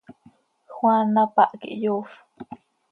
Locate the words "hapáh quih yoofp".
1.17-2.13